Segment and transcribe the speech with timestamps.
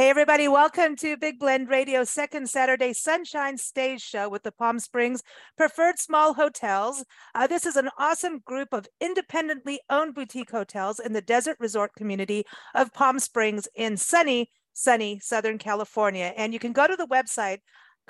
[0.00, 4.78] Hey, everybody, welcome to Big Blend Radio second Saturday Sunshine Stage Show with the Palm
[4.78, 5.22] Springs
[5.58, 7.04] Preferred Small Hotels.
[7.34, 11.90] Uh, this is an awesome group of independently owned boutique hotels in the desert resort
[11.94, 16.32] community of Palm Springs in sunny, sunny Southern California.
[16.34, 17.58] And you can go to the website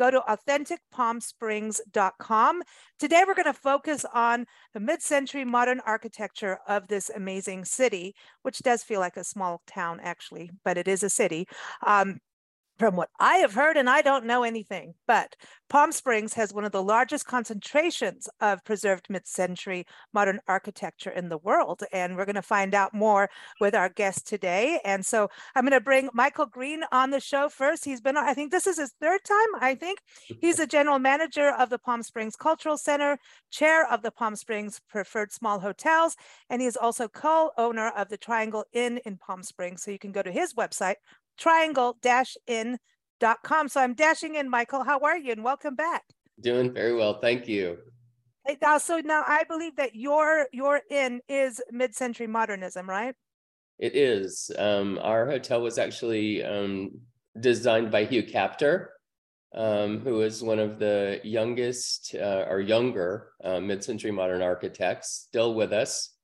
[0.00, 2.62] go to authenticpalmsprings.com.
[2.98, 8.14] Today, we're going to focus on the mid century modern architecture of this amazing city,
[8.42, 11.46] which does feel like a small town, actually, but it is a city.
[11.86, 12.20] Um,
[12.80, 15.37] from what I have heard, and I don't know anything, but
[15.69, 21.29] Palm Springs has one of the largest concentrations of preserved mid century modern architecture in
[21.29, 21.85] the world.
[21.93, 23.29] And we're going to find out more
[23.60, 24.80] with our guest today.
[24.85, 27.85] And so I'm going to bring Michael Green on the show first.
[27.85, 30.01] He's been, I think this is his third time, I think.
[30.41, 33.19] He's the general manager of the Palm Springs Cultural Center,
[33.51, 36.16] chair of the Palm Springs Preferred Small Hotels,
[36.49, 39.82] and he is also co owner of the Triangle Inn in Palm Springs.
[39.82, 40.97] So you can go to his website,
[41.41, 43.69] triangle-inn.com.
[43.69, 44.85] So I'm dashing in, Michael.
[44.85, 45.33] How are you?
[45.33, 46.05] And welcome back.
[46.41, 47.19] Doing very well.
[47.21, 47.79] Thank you.
[48.63, 53.15] Now, so now I believe that your your inn is mid-century modernism, right?
[53.79, 54.51] It is.
[54.59, 56.91] Um, our hotel was actually um,
[57.38, 58.87] designed by Hugh Kaptur,
[59.54, 65.54] um, who is one of the youngest uh, or younger uh, mid-century modern architects, still
[65.54, 66.15] with us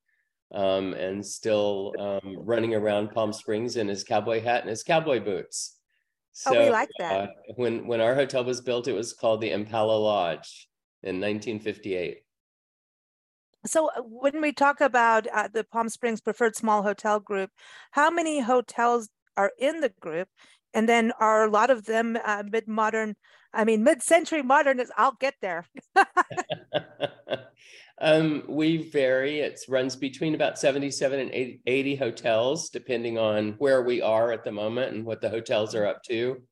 [0.55, 5.21] um, and still um, running around Palm Springs in his cowboy hat and his cowboy
[5.21, 5.79] boots.
[6.33, 7.13] So, oh, we like that.
[7.13, 10.69] Uh, when when our hotel was built, it was called the Impala Lodge
[11.03, 12.19] in 1958.
[13.65, 17.51] So uh, when we talk about uh, the Palm Springs Preferred Small Hotel Group,
[17.93, 20.29] how many hotels are in the group?
[20.75, 23.17] And then are a lot of them uh, mid-modern?
[23.53, 24.93] I mean, mid-century modern is.
[24.97, 25.65] I'll get there.
[28.01, 29.41] Um, we vary.
[29.41, 34.45] It runs between about 77 and 80, 80, hotels, depending on where we are at
[34.45, 36.43] the moment and what the hotels are up to.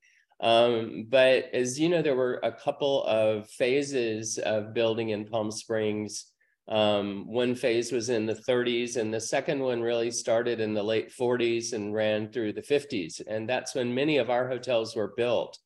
[0.40, 5.50] Um, but as you know, there were a couple of phases of building in Palm
[5.50, 6.26] Springs.
[6.66, 10.82] Um, one phase was in the 30s, and the second one really started in the
[10.82, 13.20] late 40s and ran through the 50s.
[13.26, 15.58] And that's when many of our hotels were built.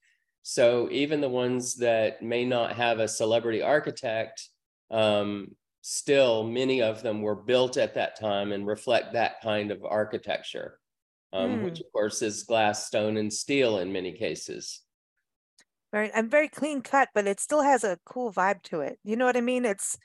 [0.43, 4.49] So even the ones that may not have a celebrity architect,
[4.91, 9.85] um, still many of them were built at that time and reflect that kind of
[9.85, 10.79] architecture,
[11.33, 11.65] um, mm.
[11.65, 14.83] which of course is glass, stone, and steel in many cases.
[15.93, 18.99] Right, I'm very clean cut, but it still has a cool vibe to it.
[19.05, 19.65] You know what I mean?
[19.65, 19.97] It's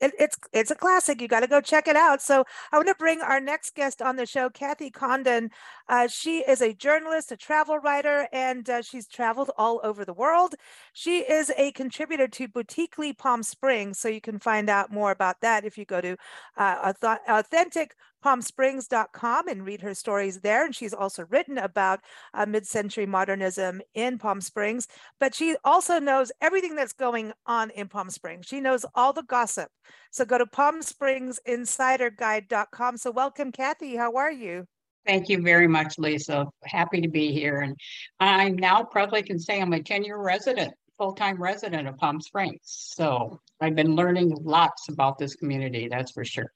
[0.00, 1.20] it, it's it's a classic.
[1.20, 2.22] You got to go check it out.
[2.22, 5.50] So I want to bring our next guest on the show, Kathy Condon.
[5.88, 10.12] Uh, she is a journalist, a travel writer, and uh, she's traveled all over the
[10.12, 10.54] world.
[10.92, 15.40] She is a contributor to Boutiquely Palm Springs, so you can find out more about
[15.40, 16.16] that if you go to
[16.56, 16.92] uh,
[17.28, 20.64] authentic palmsprings.com and read her stories there.
[20.64, 22.00] And she's also written about
[22.34, 24.88] uh, mid century modernism in Palm Springs,
[25.20, 28.46] but she also knows everything that's going on in Palm Springs.
[28.46, 29.70] She knows all the gossip.
[30.10, 32.96] So go to palmspringsinsiderguide.com.
[32.96, 33.96] So welcome, Kathy.
[33.96, 34.64] How are you?
[35.06, 36.46] Thank you very much, Lisa.
[36.64, 37.60] Happy to be here.
[37.60, 37.76] And
[38.20, 42.20] I now proudly can say I'm a 10 year resident, full time resident of Palm
[42.20, 42.60] Springs.
[42.64, 46.52] So I've been learning lots about this community, that's for sure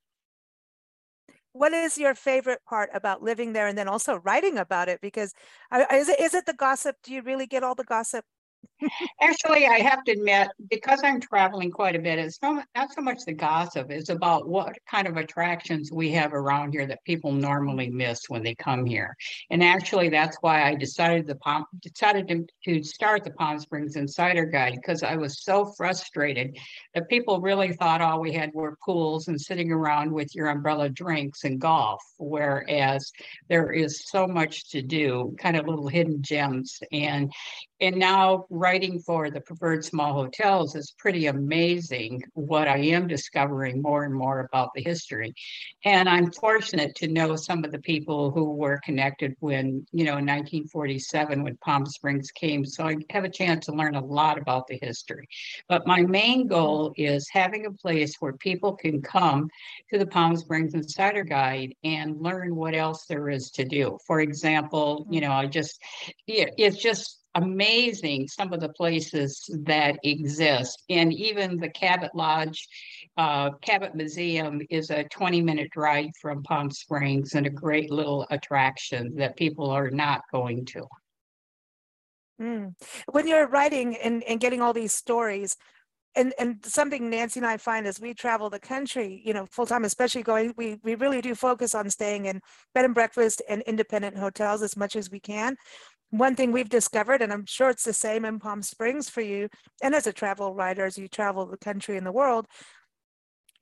[1.52, 5.00] what is your favorite part about living there and then also writing about it?
[5.00, 5.34] Because
[5.92, 6.96] is it is it the gossip?
[7.02, 8.24] Do you really get all the gossip
[9.20, 13.00] Actually, I have to admit, because I'm traveling quite a bit, it's not, not so
[13.00, 17.32] much the gossip, it's about what kind of attractions we have around here that people
[17.32, 19.16] normally miss when they come here.
[19.50, 21.38] And actually, that's why I decided the
[21.80, 26.56] decided to, to start the Palm Springs Insider Guide because I was so frustrated
[26.94, 30.88] that people really thought all we had were pools and sitting around with your umbrella
[30.88, 33.12] drinks and golf, whereas
[33.48, 36.80] there is so much to do, kind of little hidden gems.
[36.90, 37.32] And
[37.82, 43.82] and now writing for the preferred small hotels is pretty amazing what I am discovering
[43.82, 45.34] more and more about the history.
[45.84, 50.18] And I'm fortunate to know some of the people who were connected when, you know,
[50.18, 52.64] in 1947 when Palm Springs came.
[52.64, 55.26] So I have a chance to learn a lot about the history.
[55.68, 59.50] But my main goal is having a place where people can come
[59.90, 63.98] to the Palm Springs Insider Guide and learn what else there is to do.
[64.06, 65.80] For example, you know, I just,
[66.28, 70.82] it's just amazing some of the places that exist.
[70.90, 72.66] And even the Cabot Lodge,
[73.16, 78.26] uh, Cabot Museum is a 20 minute drive from Palm Springs and a great little
[78.30, 80.86] attraction that people are not going to.
[82.40, 82.74] Mm.
[83.10, 85.56] When you're writing and, and getting all these stories,
[86.14, 89.64] and and something Nancy and I find as we travel the country, you know, full
[89.64, 92.42] time, especially going, we we really do focus on staying in
[92.74, 95.56] bed and breakfast and independent hotels as much as we can
[96.12, 99.48] one thing we've discovered, and I'm sure it's the same in Palm Springs for you,
[99.82, 102.46] and as a travel writer, as you travel the country and the world,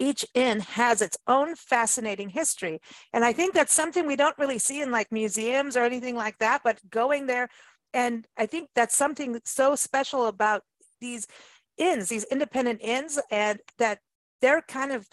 [0.01, 2.81] each inn has its own fascinating history.
[3.13, 6.39] And I think that's something we don't really see in like museums or anything like
[6.39, 7.49] that, but going there,
[7.95, 10.63] and I think that's something that's so special about
[11.01, 11.29] these
[11.79, 14.01] inns, these independent inns, and that
[14.41, 15.07] they're kind of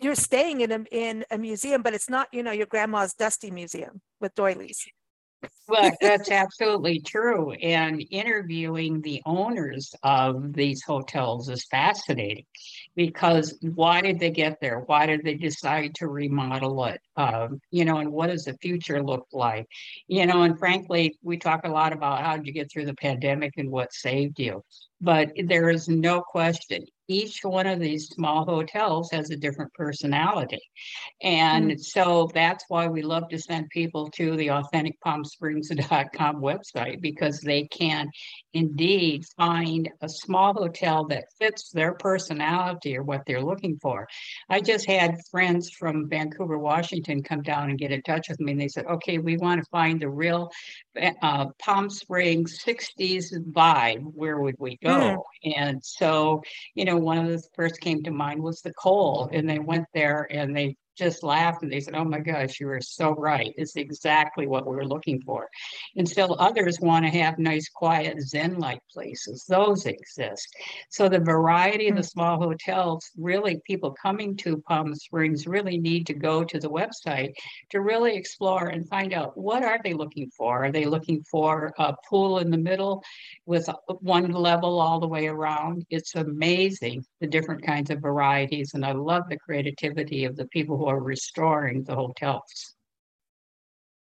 [0.00, 3.50] you're staying in a, in a museum, but it's not, you know, your grandma's dusty
[3.50, 4.86] museum with doilies.
[5.68, 7.52] Well, that's absolutely true.
[7.52, 12.44] And interviewing the owners of these hotels is fascinating
[12.96, 14.80] because why did they get there?
[14.80, 17.00] Why did they decide to remodel it?
[17.16, 19.66] Um, you know, and what does the future look like?
[20.08, 22.94] You know, and frankly, we talk a lot about how did you get through the
[22.94, 24.64] pandemic and what saved you.
[25.00, 30.60] But there is no question each one of these small hotels has a different personality.
[31.20, 31.80] And mm.
[31.80, 38.08] so that's why we love to send people to the authenticpalmsprings.com website because they can
[38.54, 44.06] indeed find a small hotel that fits their personality or what they're looking for.
[44.48, 48.52] I just had friends from Vancouver, Washington come down and get in touch with me
[48.52, 50.50] and they said, okay, we want to find the real
[51.22, 54.02] uh, Palm Springs 60s vibe.
[54.14, 55.24] Where would we go?
[55.44, 55.52] Mm.
[55.56, 56.42] And so,
[56.74, 59.86] you know, one of the first came to mind was the Cole, and they went
[59.94, 63.52] there and they just laughed and they said, Oh my gosh, you are so right.
[63.56, 65.48] It's exactly what we are looking for.
[65.96, 69.44] And still others want to have nice, quiet, Zen like places.
[69.48, 70.46] Those exist.
[70.90, 72.06] So the variety of the hmm.
[72.06, 77.32] small hotels, really, people coming to Palm Springs really need to go to the website
[77.70, 80.64] to really explore and find out what are they looking for?
[80.64, 83.02] Are they looking for a pool in the middle
[83.46, 83.68] with
[84.00, 85.86] one level all the way around?
[85.88, 88.74] It's amazing the different kinds of varieties.
[88.74, 92.74] And I love the creativity of the people who are restoring the hotels.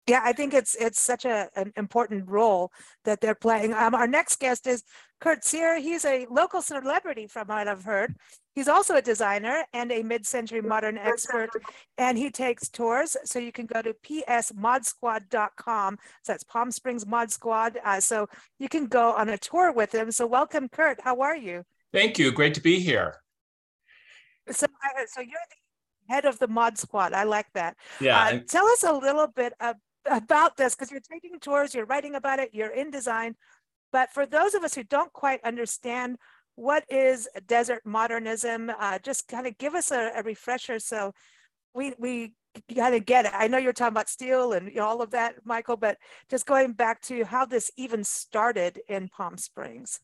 [0.07, 2.73] Yeah, I think it's it's such a, an important role
[3.05, 3.73] that they're playing.
[3.73, 4.83] Um, our next guest is
[5.21, 5.79] Kurt Cyr.
[5.79, 8.13] He's a local celebrity from what I've heard.
[8.53, 11.51] He's also a designer and a mid-century modern expert,
[11.97, 13.15] and he takes tours.
[13.23, 15.97] So you can go to psmodsquad.com.
[16.23, 17.79] So that's Palm Springs Mod Squad.
[17.83, 18.27] Uh, so
[18.59, 20.11] you can go on a tour with him.
[20.11, 20.99] So welcome, Kurt.
[21.01, 21.63] How are you?
[21.93, 22.33] Thank you.
[22.33, 23.21] Great to be here.
[24.51, 25.62] So, uh, so you're the
[26.07, 27.13] head of the mod squad.
[27.13, 27.75] I like that.
[27.99, 28.19] Yeah.
[28.19, 29.75] Uh, tell us a little bit of,
[30.09, 33.35] about this because you're taking tours, you're writing about it, you're in design.
[33.91, 36.17] But for those of us who don't quite understand
[36.55, 41.13] what is desert modernism, uh, just kind of give us a, a, refresher so
[41.73, 42.33] we we
[42.75, 43.31] kind of get it.
[43.33, 45.97] I know you're talking about steel and you know, all of that, Michael, but
[46.29, 49.99] just going back to how this even started in Palm Springs.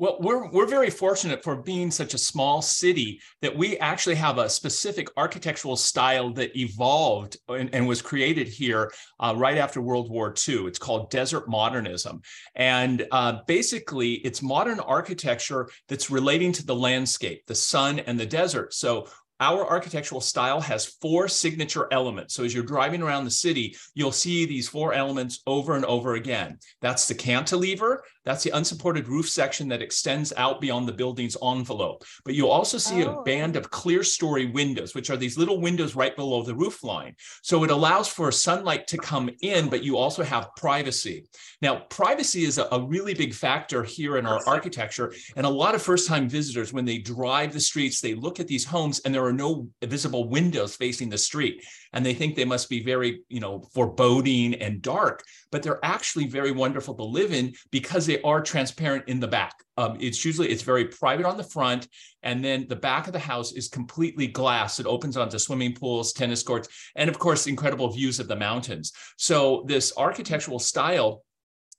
[0.00, 4.38] Well, we're, we're very fortunate for being such a small city that we actually have
[4.38, 10.10] a specific architectural style that evolved and, and was created here uh, right after World
[10.10, 10.64] War II.
[10.64, 12.22] It's called desert modernism.
[12.54, 18.24] And uh, basically, it's modern architecture that's relating to the landscape, the sun and the
[18.24, 18.72] desert.
[18.72, 19.06] So
[19.40, 22.34] our architectural style has four signature elements.
[22.34, 26.14] So as you're driving around the city, you'll see these four elements over and over
[26.14, 26.58] again.
[26.82, 32.04] That's the cantilever, that's the unsupported roof section that extends out beyond the building's envelope.
[32.24, 33.20] But you'll also see oh.
[33.20, 37.14] a band of clerestory windows, which are these little windows right below the roof line.
[37.42, 41.24] So it allows for sunlight to come in, but you also have privacy.
[41.62, 45.12] Now, privacy is a, a really big factor here in our architecture.
[45.36, 48.46] And a lot of first time visitors, when they drive the streets, they look at
[48.46, 51.64] these homes and there are no visible windows facing the street.
[51.92, 56.26] And they think they must be very, you know, foreboding and dark, but they're actually
[56.26, 59.54] very wonderful to live in because they are transparent in the back.
[59.76, 61.88] Um, it's usually it's very private on the front,
[62.22, 64.78] and then the back of the house is completely glass.
[64.78, 68.92] It opens onto swimming pools, tennis courts, and of course, incredible views of the mountains.
[69.16, 71.22] So this architectural style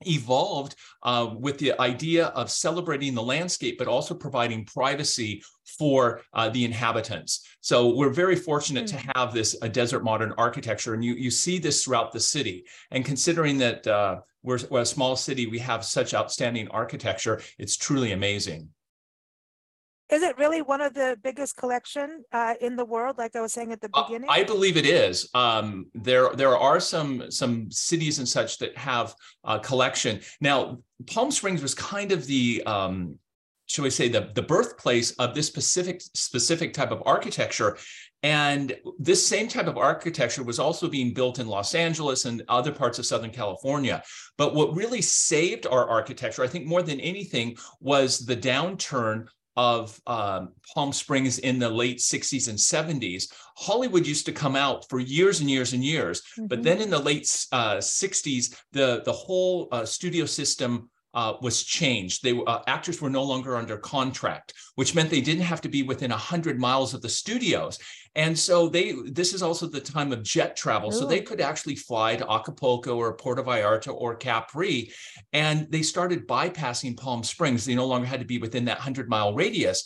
[0.06, 5.42] evolved uh, with the idea of celebrating the landscape, but also providing privacy
[5.78, 7.46] for uh, the inhabitants.
[7.62, 8.98] So we're very fortunate mm-hmm.
[8.98, 9.12] to hmm.
[9.16, 12.66] have this a desert modern architecture, and you you see this throughout the city.
[12.92, 17.42] And considering that uh, we're, we're a small city, we have such outstanding architecture.
[17.58, 18.70] It's truly amazing.
[20.12, 23.18] Is it really one of the biggest collection uh, in the world?
[23.18, 24.30] Like I was saying at the Uh, beginning.
[24.30, 25.30] I believe it is.
[25.34, 29.16] Um, there, there are some some cities and such that have
[29.46, 30.20] a collection.
[30.42, 33.18] Now, Palm Springs was kind of the um,
[33.68, 37.78] shall we say the the birthplace of this specific specific type of architecture
[38.24, 42.72] and this same type of architecture was also being built in Los Angeles and other
[42.72, 44.04] parts of Southern California.
[44.38, 49.26] But what really saved our architecture, I think more than anything, was the downturn
[49.58, 53.32] of um, Palm Springs in the late 60s and 70s.
[53.58, 56.22] Hollywood used to come out for years and years and years.
[56.38, 56.64] But Mhm.
[56.64, 62.24] then in the late uh, 60s, the, the whole uh, studio system uh, was changed.
[62.24, 65.84] They uh, actors were no longer under contract, which meant they didn't have to be
[65.84, 67.80] within hundred miles of the studios.
[68.16, 71.76] And so they this is also the time of jet travel, so they could actually
[71.76, 74.92] fly to Acapulco or Puerto Vallarta or Capri,
[75.32, 77.66] and they started bypassing Palm Springs.
[77.66, 79.84] They no longer had to be within that hundred mile radius.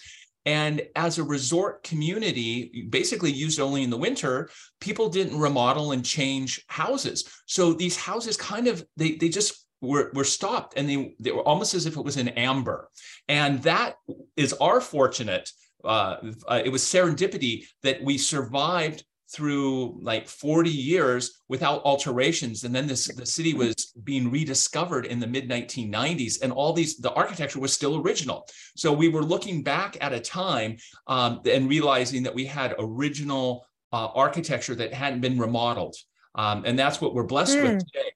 [0.47, 6.05] And as a resort community, basically used only in the winter, people didn't remodel and
[6.05, 7.27] change houses.
[7.47, 11.41] So these houses kind of they they just were, were stopped and they, they were
[11.41, 12.89] almost as if it was in amber.
[13.27, 13.95] And that
[14.35, 15.49] is our fortunate,
[15.83, 22.73] uh, uh, it was serendipity that we survived through like 40 years without alterations and
[22.75, 27.11] then this the city was being rediscovered in the mid 1990s and all these the
[27.13, 30.77] architecture was still original so we were looking back at a time
[31.07, 35.95] um, and realizing that we had original uh, architecture that hadn't been remodeled
[36.35, 37.63] um, and that's what we're blessed Hmm.
[37.63, 38.11] with today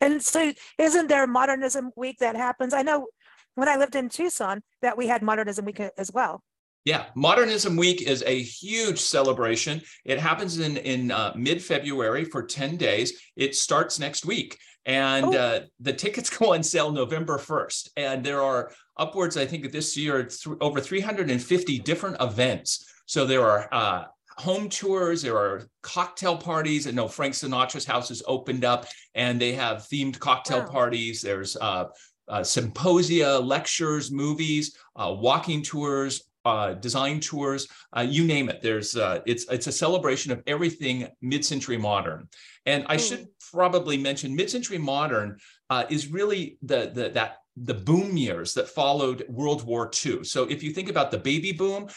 [0.00, 2.74] And so isn't there modernism week that happens?
[2.74, 3.08] I know
[3.54, 6.42] when I lived in Tucson that we had modernism week as well.
[6.84, 9.82] Yeah, Modernism Week is a huge celebration.
[10.06, 13.12] It happens in in uh, mid February for ten days.
[13.36, 15.32] It starts next week, and Oh.
[15.36, 17.90] uh, the tickets go on sale November first.
[17.96, 22.16] And there are upwards, I think, this year th- over three hundred and fifty different
[22.22, 22.86] events.
[23.06, 23.68] So there are.
[23.70, 24.04] Uh,
[24.38, 26.86] Home tours, there are cocktail parties.
[26.86, 30.66] I know Frank Sinatra's house is opened up and they have themed cocktail Wow.
[30.66, 31.20] parties.
[31.22, 31.86] There's uh,
[32.28, 37.66] uh, symposia, lectures, movies, uh, walking tours, uh, design tours,
[37.96, 38.62] uh, you name it.
[38.62, 42.28] There's uh, it's it's a celebration of everything mid-century modern.
[42.64, 48.16] And I should probably mention mid-century modern uh, is really the the that the boom
[48.16, 50.24] years that followed World War II.
[50.24, 51.88] So if you think about the baby boom,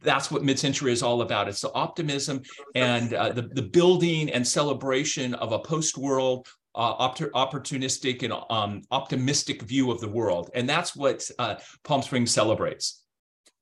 [0.00, 1.48] that's what mid-century is all about.
[1.48, 2.42] It's the optimism
[2.74, 8.82] and uh, the the building and celebration of a post-world uh, opt- opportunistic and um,
[8.90, 13.02] optimistic view of the world, and that's what uh, Palm Springs celebrates.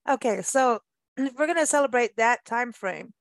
[0.08, 0.80] Okay, so
[1.18, 3.12] we're going to celebrate that time frame.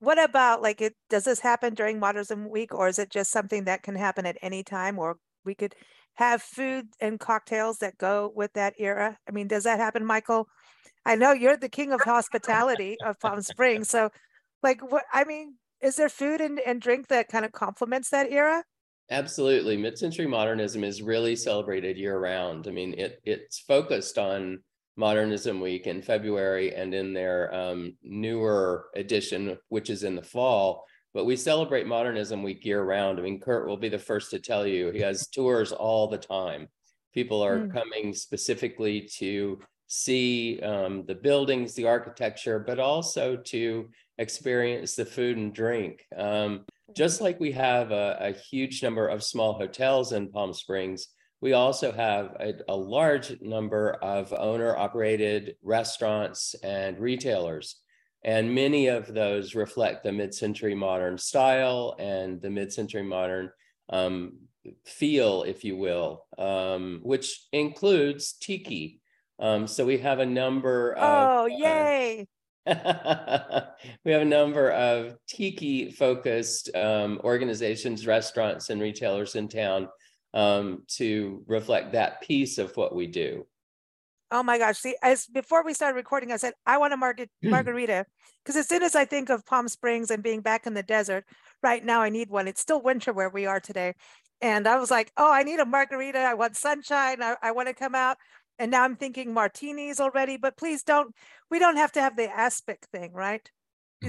[0.00, 3.64] What about like it does this happen during modernism week or is it just something
[3.64, 5.74] that can happen at any time or we could
[6.14, 9.18] have food and cocktails that go with that era?
[9.28, 10.48] I mean, does that happen, Michael?
[11.04, 13.90] I know you're the king of hospitality of Palm Springs.
[13.90, 14.10] So
[14.62, 18.30] like what I mean, is there food and, and drink that kind of complements that
[18.30, 18.64] era?
[19.10, 19.76] Absolutely.
[19.76, 22.66] Mid-century modernism is really celebrated year round.
[22.66, 24.60] I mean, it it's focused on
[24.96, 30.84] Modernism Week in February and in their um, newer edition, which is in the fall.
[31.14, 33.18] But we celebrate Modernism Week year round.
[33.18, 36.18] I mean, Kurt will be the first to tell you he has tours all the
[36.18, 36.68] time.
[37.14, 37.72] People are Mm.
[37.72, 45.36] coming specifically to see um, the buildings, the architecture, but also to experience the food
[45.36, 46.04] and drink.
[46.16, 46.64] Um,
[46.96, 51.08] just like we have a, a huge number of small hotels in Palm Springs,
[51.40, 57.76] we also have a, a large number of owner operated restaurants and retailers.
[58.24, 63.50] And many of those reflect the mid century modern style and the mid century modern
[63.90, 64.38] um,
[64.86, 69.00] feel, if you will, um, which includes tiki.
[69.38, 71.02] Um, so we have a number of.
[71.02, 72.26] Oh, uh, yay.
[72.66, 79.88] we have a number of tiki focused um, organizations, restaurants, and retailers in town
[80.32, 83.46] um, to reflect that piece of what we do.
[84.34, 84.78] Oh my gosh.
[84.78, 88.04] See, as before we started recording, I said, I want a marga- margarita.
[88.42, 91.24] Because as soon as I think of Palm Springs and being back in the desert,
[91.62, 92.48] right now I need one.
[92.48, 93.94] It's still winter where we are today.
[94.40, 96.18] And I was like, oh, I need a margarita.
[96.18, 97.22] I want sunshine.
[97.22, 98.16] I, I want to come out.
[98.58, 101.14] And now I'm thinking martinis already, but please don't,
[101.48, 103.48] we don't have to have the aspic thing, right?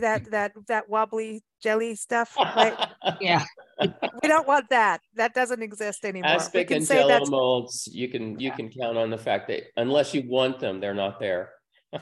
[0.02, 2.76] That that that wobbly jelly stuff, right?
[3.20, 3.44] Yeah,
[3.80, 5.02] we don't want that.
[5.16, 6.32] That doesn't exist anymore.
[6.32, 9.18] we Aspic can and say jello that's molds, you can you can count on the
[9.18, 11.52] fact that unless you want them, they're not there.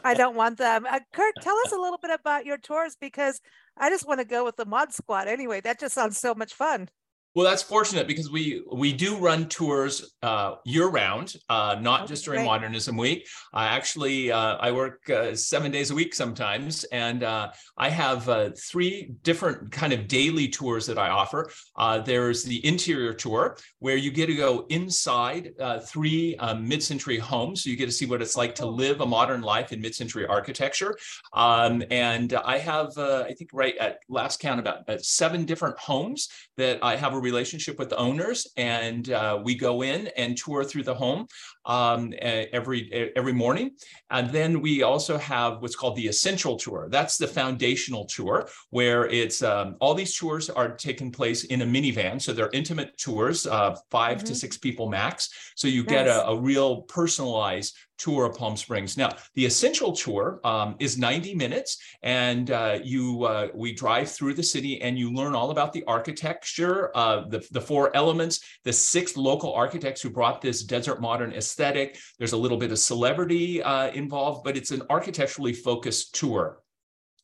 [0.04, 0.86] I don't want them.
[0.90, 3.42] Uh, Kurt, tell us a little bit about your tours because
[3.78, 5.62] I just want to go with the mod squad anyway.
[5.62, 6.90] That just sounds so much fun.
[7.36, 12.06] Well, that's fortunate because we we do run tours uh, year round, uh, not Oh,
[12.06, 12.48] just during great.
[12.48, 13.28] Modernism Week.
[13.54, 18.30] I actually uh, I work uh, seven days a week sometimes, and uh, I have
[18.30, 21.50] uh, three different kind of daily tours that I offer.
[21.76, 27.64] Uh, there's the interior tour where you get to go inside uh, three mid-century homes,
[27.64, 30.28] so you get to see what it's like to live a modern life in mid-century
[30.28, 30.96] architecture.
[31.34, 35.80] Um, and I have uh, I think right at last count about uh, seven different
[35.80, 40.38] homes that I have a relationship with the owners, and uh, we go in and
[40.38, 41.26] tour through the home
[41.66, 43.72] um, every every morning.
[44.10, 46.88] And then we also have what's called the essential tour.
[46.92, 51.66] That's the foundational tour, where it's um, all these tours are taking place in a
[51.66, 54.36] minivan, so they're intimate tours, uh, 5 to Mhm.
[54.44, 55.30] six people max.
[55.56, 58.98] So you get a, a real personalized tour of Palm Springs.
[58.98, 64.34] Now, the essential tour um, is 90 minutes, and uh, you uh, we drive through
[64.34, 68.74] the city and you learn all about the architecture, uh, the the four elements, the
[68.74, 71.98] six local architects who brought this desert modern aesthetic.
[72.18, 76.63] There's a little bit of celebrity uh, involved, but it's an architecturally focused tour.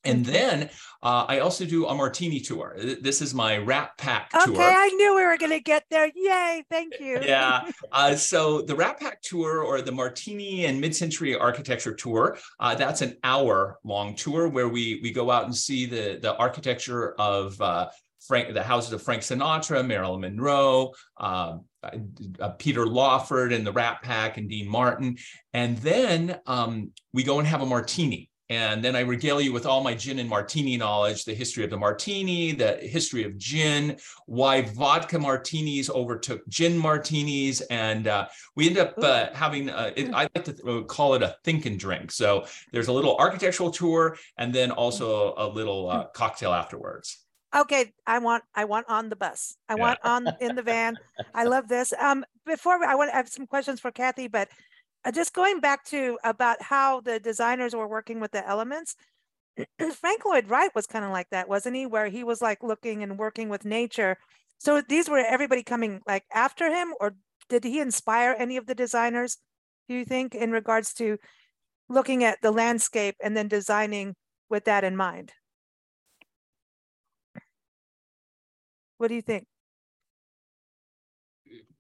[0.06, 0.70] And then
[1.03, 2.77] uh, I also do a martini tour.
[3.01, 4.53] This is my Rat Pack tour.
[4.53, 4.62] Okay.
[4.63, 6.10] I knew we were going to get there.
[6.15, 7.20] Yay, thank you.
[7.22, 7.70] Yeah.
[7.91, 13.01] Uh, so the Rat Pack tour or the Martini and Mid-Century Architecture tour, uh, that's
[13.01, 17.89] an hour-long tour where we we go out and see the the architecture of uh,
[18.25, 21.91] Frank, the houses of Frank Sinatra, Marilyn Monroe, um, uh,
[22.39, 25.18] uh, Peter Lawford, and the Rat Pack, and Dean Martin,
[25.53, 28.28] and then um, we go and have a martini.
[28.50, 31.70] And then I regale you with all my gin and martini knowledge, the history of
[31.70, 38.68] the martini, the history of gin, why vodka martinis overtook gin martinis, and uh, we
[38.68, 39.70] end up uh, having.
[39.70, 42.12] Uh, it, I like to th- call it a think and drink.
[42.12, 47.25] So there's a little architectural tour, and then also a little uh, cocktail afterwards.
[47.56, 49.56] Okay, I want I want on the bus.
[49.68, 50.98] I want on in the van.
[51.34, 51.94] I love this.
[52.00, 54.50] Um, before I want to have some questions for Kathy, but
[55.06, 58.96] uh, just going back to about how the designers were working with the elements.
[60.00, 61.86] Frank Lloyd Wright was kind of like that, wasn't he?
[61.86, 64.18] Where he was like looking and working with nature.
[64.58, 67.15] So these were everybody coming like after him, or
[67.50, 69.38] did he inspire any of the designers?
[69.88, 71.18] Do you think in regards to
[71.88, 74.15] looking at the landscape and then designing
[74.50, 75.34] with that in mind?
[78.97, 79.47] What do you think?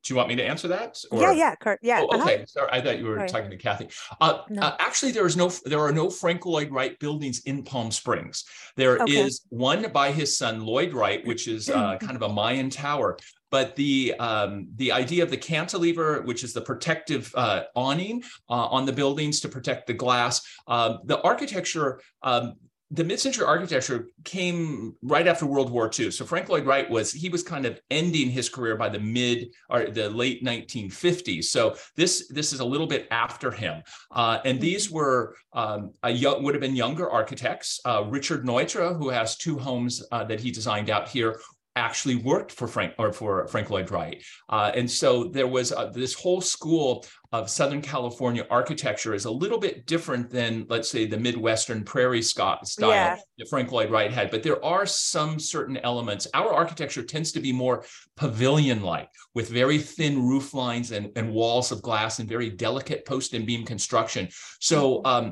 [0.03, 0.97] Do you want me to answer that?
[1.11, 1.79] Yeah, or- yeah, Kurt.
[1.81, 2.01] Yeah.
[2.03, 2.23] Oh, uh-huh.
[2.23, 2.45] okay.
[2.47, 3.29] Sorry, I thought you were Sorry.
[3.29, 3.89] talking to Kathy.
[4.21, 4.61] Uh, No.
[4.61, 8.45] uh, actually, there is no, there are no Frank Lloyd Wright buildings in Palm Springs.
[8.77, 9.55] There is Okay.
[9.57, 13.17] one by his son Lloyd Wright, which is uh, kind of a Mayan tower.
[13.51, 18.67] But the um, the idea of the cantilever, which is the protective uh, awning uh,
[18.67, 21.99] on the buildings to protect the glass, uh, the architecture.
[22.21, 22.53] Um,
[22.91, 26.09] the mid-century architecture came right after World War II.
[26.09, 29.49] So Frank Lloyd Wright was he was kind of ending his career by the mid
[29.69, 31.45] or the late 1950s.
[31.45, 33.83] So this this is a little bit after him.
[34.11, 37.79] Uh, and these were um, a young, would have been younger architects.
[37.85, 41.39] Uh, Richard Neutra, who has two homes uh, that he designed out here,
[41.87, 44.17] actually worked for Frank or for Frank Lloyd Wright.
[44.55, 49.31] Uh, and so there was uh, this whole school of Southern California architecture is a
[49.43, 53.17] little bit different than, let's say, the Midwestern prairie Scott style Yeah.
[53.37, 54.31] that Frank Lloyd Wright had.
[54.31, 56.27] But there are some certain elements.
[56.33, 57.77] Our architecture tends to be more
[58.17, 63.33] pavilion-like with very thin roof lines and, and walls of glass and very delicate post
[63.35, 64.27] and beam construction.
[64.59, 65.25] So um,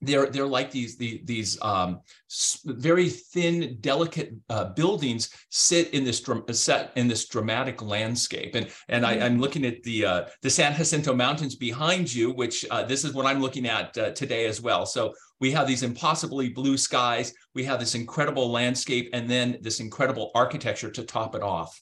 [0.00, 2.00] they're they're like these these, these um,
[2.64, 8.54] very thin, delicate uh, buildings sit in this set in this dramatic landscape.
[8.54, 12.64] And and I, I'm looking at the uh, the San Jacinto Mountains behind you, which
[12.70, 14.86] uh, this is what I'm looking at uh, today as well.
[14.86, 17.34] So we have these impossibly blue skies.
[17.54, 21.80] We have this incredible landscape, and then this incredible architecture to top it off.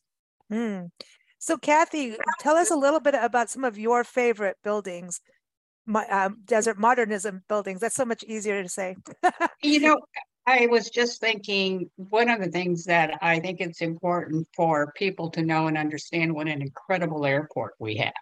[0.50, 0.90] Mm.
[1.38, 5.20] So Kathy, tell us a little bit about some of your favorite buildings,
[5.87, 7.81] mo- um, desert modernism buildings.
[7.81, 8.96] That's so much easier to say.
[9.62, 9.99] You know,
[10.46, 15.30] I was just thinking, one of the things that I think it's important for people
[15.32, 18.12] to know and understand what an incredible airport we have.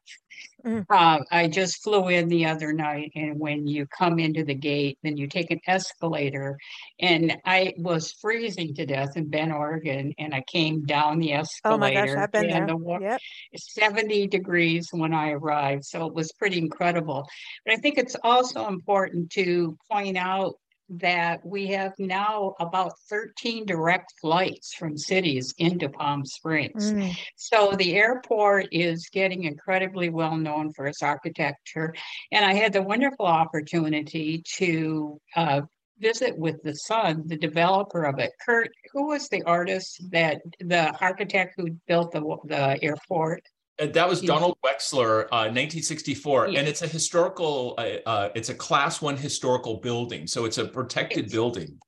[0.65, 0.87] Mm.
[0.89, 4.99] Uh, I just flew in the other night, and when you come into the gate,
[5.03, 6.57] then you take an escalator.
[6.99, 11.75] And I was freezing to death in Bend, Oregon, and I came down the escalator.
[11.75, 12.17] Oh my gosh.
[12.17, 12.67] I've been there.
[12.67, 13.21] the wa- Yep.
[13.57, 15.85] 70 degrees when I arrived.
[15.85, 17.29] So it was pretty incredible.
[17.67, 20.55] But I think it's also important to point out
[20.89, 26.93] that we have now about 13 direct flights from cities into Palm Springs.
[26.93, 27.17] Mm.
[27.37, 31.95] So the airport is getting incredibly well known for its architecture.
[32.33, 35.63] And I had the wonderful opportunity to uh,
[35.99, 38.33] visit with the son, the developer of it.
[38.45, 43.43] Kurt, who was the artist that the architect who built the the airport?
[43.79, 46.59] And that was Donald Wexler, uh, 1964, Yes.
[46.59, 47.75] and it's a historical.
[47.77, 51.79] Uh, uh, it's a Class One historical building, so it's a protected It's- building.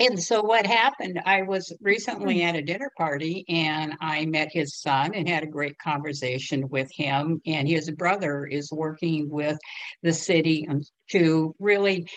[0.00, 4.76] And so what happened, I was recently at a dinner party and I met his
[4.76, 7.42] son and had a great conversation with him.
[7.46, 9.58] And his brother is working with
[10.04, 10.68] the city
[11.10, 12.08] to really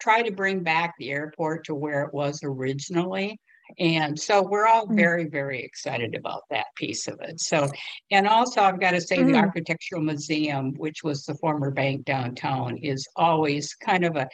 [0.00, 3.38] try to bring back the airport to where it was originally.
[3.78, 4.96] And so we're all Mm.
[4.96, 7.40] very, very excited about that piece of it.
[7.40, 7.68] So,
[8.10, 9.42] and also I've got to say the Mm.
[9.42, 14.28] Architectural Museum, which was the former bank downtown, is always kind of a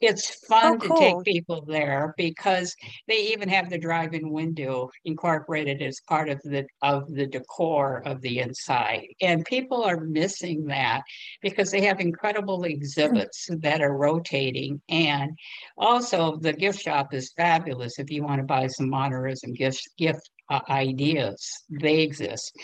[0.00, 2.74] it's fun oh, to take people there because
[3.08, 8.20] they even have the drive-in window incorporated as part of the of the decor of
[8.20, 9.06] the inside.
[9.20, 11.02] And people are missing that
[11.40, 12.70] because they have incredible hmm.
[12.70, 14.80] exhibits that are rotating.
[14.88, 15.32] And
[15.76, 20.30] also the gift shop is fabulous if you want to buy some modernism gift gift
[20.52, 21.40] uh, ideas.
[21.70, 22.56] They exist.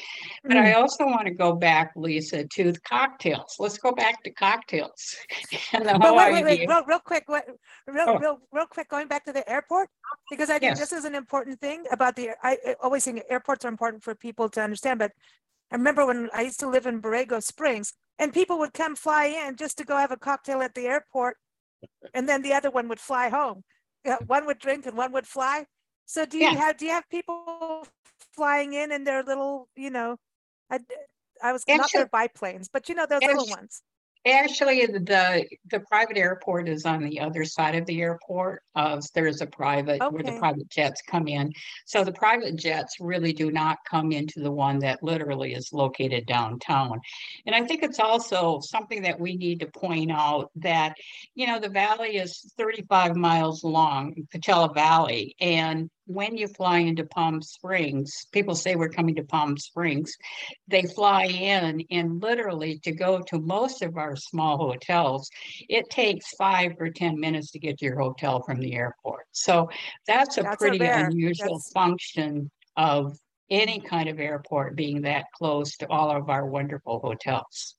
[0.45, 3.57] But I also want to go back, Lisa, to the cocktails.
[3.59, 5.17] Let's go back to cocktails.
[5.73, 7.45] And the But wait, wait, wait, real, real quick, what,
[7.87, 8.19] real, Oh.
[8.19, 9.89] real, real quick, going back to the airport,
[10.31, 10.79] because I think Yes.
[10.83, 14.15] this is an important thing about the, I I always think airports are important for
[14.15, 15.13] people to understand, but
[15.73, 19.25] I remember when I used to live in Borrego Springs and people would come fly
[19.43, 21.37] in just to go have a cocktail at the airport.
[22.15, 23.59] And then the other one would fly home.
[24.05, 25.67] Yeah, one would drink and one would fly.
[26.07, 26.55] So do you Yeah.
[26.65, 27.37] have, do you have people
[28.39, 30.17] flying in in their little, you know,
[30.71, 30.79] I,
[31.43, 33.83] I was not their biplanes, but you know, those little actu- ones.
[34.27, 38.63] Actually, the, the private airport is on the other side of the airport.
[38.75, 41.53] Uh, there's a private, where the private jets come in.
[41.87, 46.27] So the private jets really do not come into the one that literally is located
[46.27, 47.01] downtown.
[47.47, 50.97] And I think it's also something that we need to point out that,
[51.35, 55.37] you know, the valley is thirty-five miles long, Coachella Valley.
[55.41, 60.17] And when you fly into Palm Springs, people say we're coming to Palm Springs
[60.67, 65.31] they fly in and literally to go to most of our small hotels,
[65.69, 69.27] it takes five or 10 minutes to get to your hotel from the airport.
[69.33, 69.69] So
[70.07, 73.19] that's a That's pretty unusual that's- function of
[73.51, 77.75] any kind of airport being that close to all of our wonderful hotels.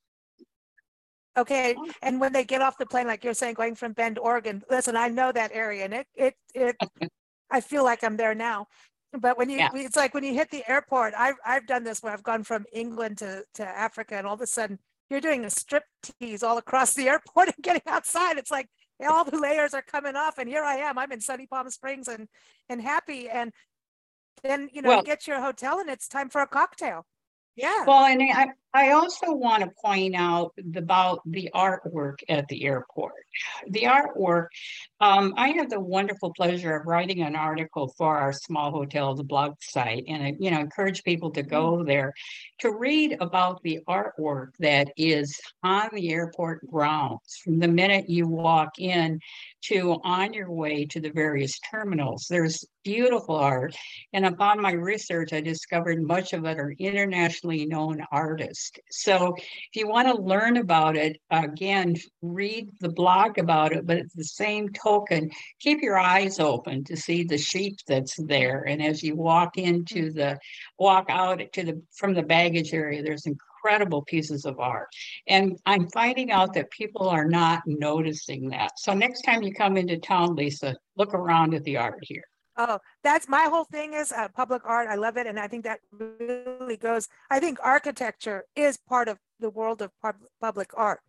[1.37, 4.63] Okay, and when they get off the plane, like you're saying, going from Bend, Oregon,
[4.69, 6.75] listen, I know that area and it, it, it,
[7.51, 8.67] I feel like I'm there now.
[9.11, 9.69] But when you, Yeah.
[9.73, 12.65] it's like when you hit the airport, I've, I've done this where I've gone from
[12.71, 14.77] England to, to Africa and all of a sudden
[15.09, 15.83] you're doing a strip
[16.19, 18.37] tease all across the airport and getting outside.
[18.37, 18.67] It's like
[19.09, 22.07] all the layers are coming off and here I am, I'm in sunny Palm Springs
[22.07, 22.27] and,
[22.69, 23.27] and happy.
[23.29, 23.51] And
[24.43, 27.05] then, you know, Well- you get your hotel and it's time for a cocktail.
[27.55, 27.83] Yeah.
[27.85, 33.13] Well, and I, I also want to point out about the artwork at the airport.
[33.67, 34.47] The artwork,
[34.99, 39.23] um, I had the wonderful pleasure of writing an article for our small hotel, the
[39.23, 42.13] blog site, and I, you know, encourage people to go there
[42.59, 48.27] to read about the artwork that is on the airport grounds from the minute you
[48.27, 49.19] walk in
[49.61, 52.27] to on your way to the various terminals.
[52.29, 53.75] There's beautiful art.
[54.13, 58.58] And upon my research, I discovered much of it are internationally known artists.
[58.89, 63.97] So if you want to learn about it, again, read the blog about it, but
[63.97, 68.63] at the same token, keep your eyes open to see the sheep that's there.
[68.67, 70.37] And as you walk into the,
[70.77, 74.87] walk out to the, from the baggage area, there's incredible pieces of art.
[75.27, 78.71] And I'm finding out that people are not noticing that.
[78.77, 82.23] So next time you come into town, Lisa, look around at the art here.
[82.61, 84.89] Oh, that's my whole thing is uh, public art.
[84.89, 85.25] I love it.
[85.25, 89.91] And I think that really goes, I think architecture is part of the world of
[90.03, 90.99] pub- public art.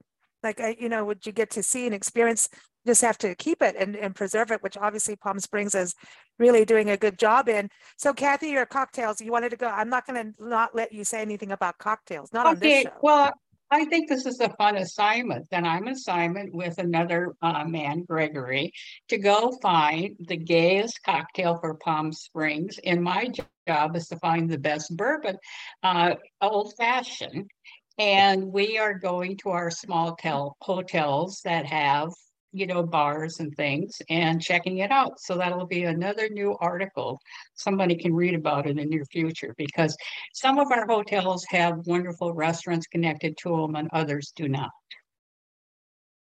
[0.45, 2.49] Like, I, you know, what you get to see and experience,
[2.85, 5.93] you just have to keep it and, and preserve it, which obviously Palm Springs is
[6.39, 7.69] really doing a good job in.
[7.99, 11.03] So Kathy, your cocktails, you wanted to go, I'm not going to not let you
[11.03, 12.93] say anything about cocktails, not on this Okay, show.
[13.03, 13.33] well,
[13.73, 15.49] I think this is a fun assignment.
[15.51, 18.73] Then I'm assignment with another uh, man, Gregory,
[19.09, 22.81] to go find the gayest cocktail for Palm Springs.
[22.85, 23.29] And my
[23.69, 25.37] job is to find the best bourbon,
[25.85, 27.49] uh, old fashioned.
[27.97, 32.11] And we are going to our small tel- hotels that have,
[32.53, 35.21] you know, bars and things and checking it out.
[35.21, 37.21] So that'll be another new article
[37.55, 39.97] somebody can read about in the near future because
[40.35, 44.71] some of our hotels have wonderful restaurants connected to them and others do not.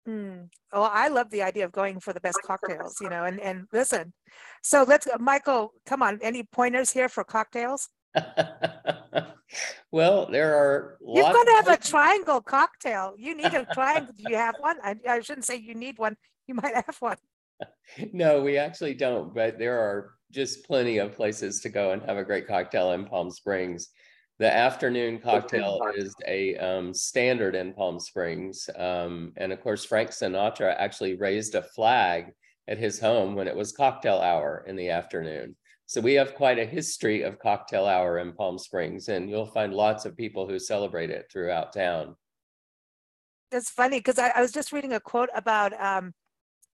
[0.06, 0.44] Hmm.
[0.72, 3.66] Well, I love the idea of going for the best cocktails, you know, and, and
[3.72, 4.12] listen.
[4.62, 7.88] So let's, Michael, come on, any pointers here for cocktails?
[9.92, 13.14] well, there are You've got to have a triangle cocktail.
[13.18, 14.14] You need a triangle.
[14.16, 14.76] Do you have one?
[14.82, 16.16] I, I shouldn't say you need one.
[16.46, 17.16] You might have one.
[18.12, 22.16] no, we actually don't, but there are just plenty of places to go and have
[22.16, 23.88] a great cocktail in Palm Springs.
[24.38, 28.70] The afternoon cocktail is a um, standard in Palm Springs.
[28.74, 32.32] Um, and of course, Frank Sinatra actually raised a flag
[32.66, 35.56] at his home when it was cocktail hour in the afternoon.
[35.90, 39.74] So we have quite a history of cocktail hour in Palm Springs, and you'll find
[39.74, 42.14] lots of people who celebrate it throughout town.
[43.50, 46.14] That's funny because I, I, was just reading a quote about um,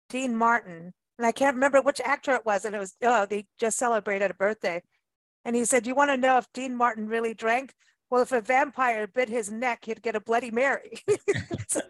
[0.09, 3.47] Dean Martin, and I can't remember which actor it was, and it was oh they
[3.57, 4.83] just celebrated a birthday,
[5.45, 7.73] and he said, "You want to know if Dean Martin really drank?
[8.11, 10.99] Well, if a vampire bit his neck, he'd get a Bloody Mary."
[11.69, 11.81] so,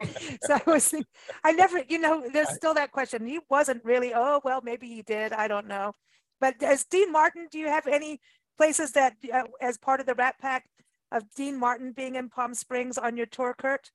[0.42, 1.08] so, I was, thinking,
[1.42, 3.24] I never, you know, there's still that question.
[3.24, 4.12] He wasn't really.
[4.14, 5.32] Oh well, maybe he did.
[5.32, 5.94] I don't know.
[6.44, 8.20] But as Dean Martin, do you have any
[8.58, 10.68] places that, uh, as part of the Rat Pack,
[11.10, 13.90] of Dean Martin being in Palm Springs on your tour, Kurt?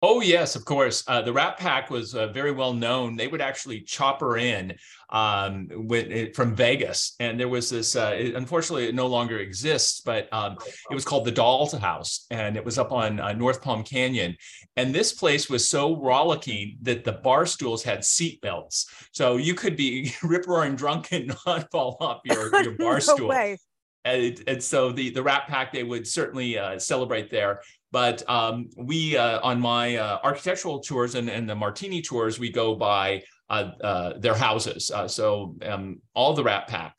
[0.00, 1.02] Oh yes, of course.
[1.08, 3.16] Uh, the Rat Pack was uh, very well known.
[3.16, 4.76] They would actually chopper in
[5.10, 7.96] um, with, from Vegas, and there was this.
[7.96, 10.56] Uh, it, unfortunately, it no longer exists, but um,
[10.88, 14.36] it was called the Doll's House, and it was up on uh, North Palm Canyon.
[14.76, 19.54] And this place was so rollicking that the bar stools had seat belts, so you
[19.54, 23.28] could be rip roaring drunk and not fall off your your bar no stool.
[23.28, 23.58] Way.
[24.04, 27.62] And, and, so the the Rat Pack they would certainly uh, celebrate there.
[27.90, 32.50] But um, we, uh, on my uh, architectural tours and, and the Martini tours, we
[32.50, 34.90] go by uh, uh their houses.
[34.90, 36.94] Uh, so um, all the Rat Pack,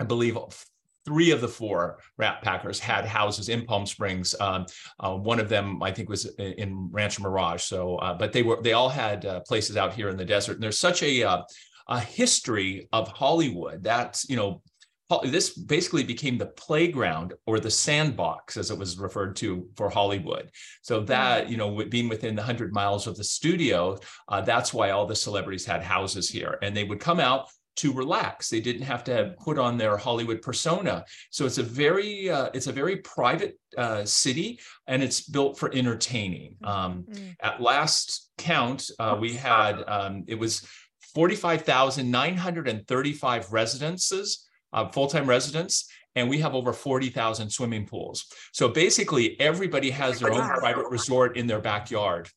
[0.00, 0.38] I believe
[1.04, 4.34] three of the four Rat Packers had houses in Palm Springs.
[4.40, 4.66] Um,
[5.00, 7.62] uh, one of them, I think, was in Rancho Mirage.
[7.62, 10.54] So, but they were they all had places out here in the desert.
[10.54, 11.44] And there's such a
[11.88, 13.82] a history of Hollywood.
[13.82, 14.62] That's you know
[15.24, 20.50] this basically became the playground or the sandbox as it was referred to for hollywood
[20.82, 21.50] so that mm.
[21.50, 23.96] you know being within the 100 miles of the studio
[24.28, 27.92] uh, that's why all the celebrities had houses here and they would come out to
[27.92, 32.50] relax they didn't have to put on their hollywood persona so it's a very uh,
[32.52, 36.68] it's a very private uh, city and it's built for entertaining mm.
[36.68, 37.34] um, mm.
[37.40, 40.68] at last count uh, we had um, it was
[41.14, 48.26] 45,935 residences uh, full-time residents, and we have over 40,000 swimming pools.
[48.52, 52.28] So basically, everybody has their own private resort in their backyard.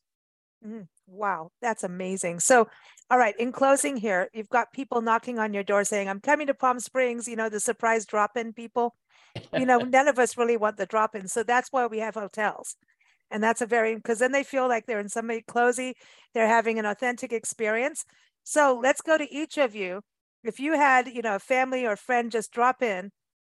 [0.66, 2.40] Mm, wow, that's amazing.
[2.40, 2.68] So,
[3.10, 6.46] all right, in closing here, you've got people knocking on your door saying, I'm coming
[6.46, 8.94] to Palm Springs, you know, the surprise drop in people.
[9.56, 11.26] You know, none of us really want the drop in.
[11.26, 12.76] So that's why we have hotels.
[13.30, 15.94] And that's a very, because then they feel like they're in somebody cozy,
[16.34, 18.04] they're having an authentic experience.
[18.44, 20.02] So let's go to each of you
[20.44, 23.10] if you had, you know, a family or friend just drop in,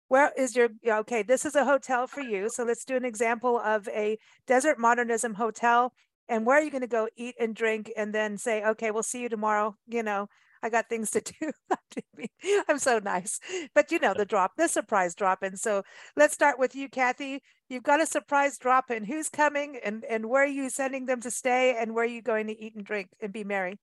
[0.08, 2.48] where is your, okay, this is a hotel for you.
[2.48, 5.92] So let's do an example of a desert modernism hotel.
[6.28, 9.02] And where are you going to go eat and drink and then say, okay, we'll
[9.02, 9.76] see you tomorrow.
[9.86, 10.28] You know,
[10.62, 11.20] I got things to
[12.20, 12.26] do.
[12.68, 13.38] I'm so nice.
[13.74, 15.56] But you know, the drop, the surprise drop in.
[15.56, 15.82] So
[16.16, 17.42] let's start with you, Kathy.
[17.68, 19.04] You've got a surprise drop in.
[19.04, 22.22] Who's coming and, and where are you sending them to stay and where are you
[22.22, 23.78] going to eat and drink and be merry?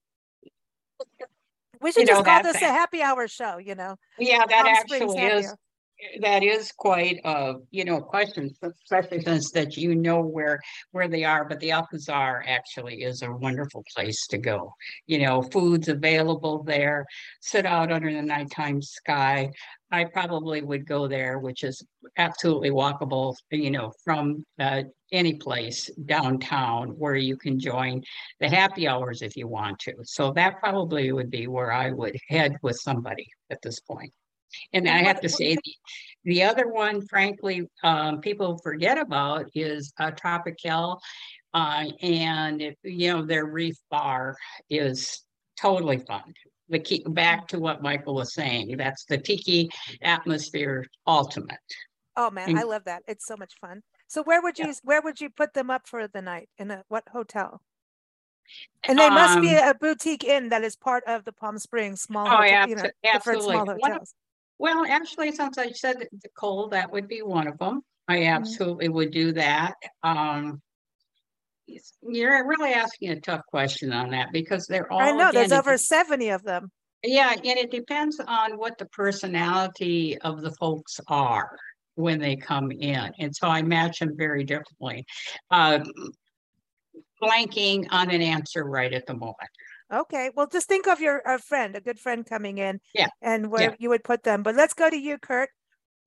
[1.86, 3.96] We should you just know, call this a happy hour show, you know.
[4.18, 5.54] Yeah, that Palm actually is
[6.20, 10.60] that is quite a you know question, especially since that you know where
[10.94, 11.48] where they are.
[11.48, 14.74] But the Alcazar actually is a wonderful place to go.
[15.06, 17.06] You know, food's available there.
[17.42, 19.52] Sit out under the nighttime sky.
[19.92, 21.86] I probably would go there, which is
[22.18, 23.36] absolutely walkable.
[23.52, 28.04] You know, from uh, any place downtown where you can join
[28.40, 29.94] the happy hours if you want to.
[30.04, 34.12] So that probably would be where I would head with somebody at this point.
[34.74, 35.76] And I have to say, the,
[36.24, 41.00] the other one, frankly, um, people forget about is uh, Tropicale.
[41.54, 44.36] Uh, and, it, you know, their reef bar
[44.70, 45.24] is
[45.60, 46.34] totally fun.
[46.70, 49.70] The key, back to what Michael was saying, that's the tiki
[50.02, 51.60] atmosphere ultimate.
[52.18, 53.04] Oh man, and, I love that.
[53.08, 53.82] It's so much fun.
[54.08, 54.74] So where would you yeah.
[54.84, 56.50] where would you put them up for the night?
[56.58, 57.62] In a what hotel?
[58.88, 62.02] And they must be um a boutique inn that is part of the Palm Springs
[62.02, 62.28] small.
[62.28, 63.58] Oh, hotel, you know, absolutely.
[63.58, 64.14] Hotels.
[64.60, 67.82] Well, actually, since I said the Cole, that would be one of them.
[68.08, 68.34] I mm-hmm.
[68.34, 69.74] absolutely would do that.
[70.04, 70.62] Um,
[72.04, 75.02] you're really asking a tough question on that because they're all.
[75.02, 76.72] I know there's over 70 of them.
[77.04, 81.50] Yeah, and it depends on what the personality of the folks are
[81.96, 83.12] when they come in.
[83.20, 85.06] And so I match them very differently.
[85.50, 85.80] Uh,
[87.22, 89.50] blanking on an answer right at the moment.
[89.94, 90.30] Okay.
[90.36, 92.80] Well, just think of your a friend, a good friend coming in.
[92.94, 93.08] Yeah.
[93.22, 93.76] And where yeah.
[93.80, 94.44] you would put them.
[94.44, 95.50] But let's go to you, Kurt.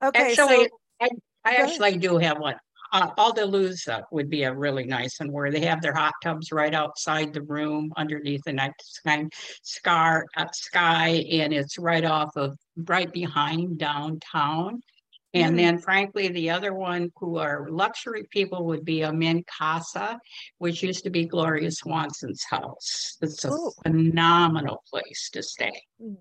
[0.04, 0.30] Okay.
[0.30, 0.68] Actually, so,
[1.00, 1.08] I,
[1.44, 2.56] I actually do have one.
[2.92, 6.74] uh, Aldalooza would be a really nice one where they have their hot tubs right
[6.74, 9.26] outside the room underneath the night sky,
[9.62, 14.80] scar, uh, sky, and it's right off of right behind downtown.
[15.44, 20.18] And then frankly, the other one who are luxury people would be a Min Casa,
[20.58, 23.16] which used to be Gloria Swanson's house.
[23.20, 23.72] It's a Ooh.
[23.82, 25.82] phenomenal place to stay.
[26.02, 26.16] Mm,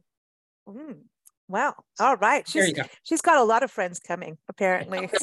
[1.49, 1.75] Wow.
[1.99, 2.45] All right.
[2.45, 2.89] There She's you go.
[3.03, 5.09] she's got a lot of friends coming, apparently.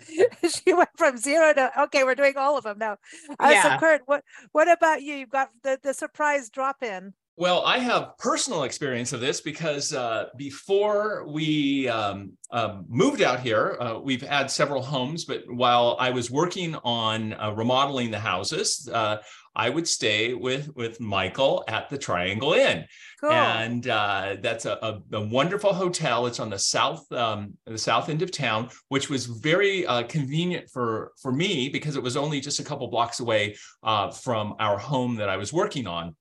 [0.48, 2.96] she went from zero to okay, we're doing all of them now.
[3.38, 5.16] Uh, so Kurt, what what about you?
[5.16, 7.12] You've got the, the surprise drop in.
[7.40, 13.40] Well, I have personal experience of this because uh, before we um, um, moved out
[13.40, 15.24] here, uh, we've had several homes.
[15.24, 19.22] But while I was working on uh, remodeling the houses, uh,
[19.56, 22.84] I would stay with with Michael at the Triangle Inn,
[23.22, 23.32] Cool.
[23.32, 26.26] and uh, that's a, a, a wonderful hotel.
[26.26, 30.68] It's on the south um, the south end of town, which was very uh, convenient
[30.68, 34.76] for for me because it was only just a couple blocks away uh, from our
[34.76, 36.14] home that I was working on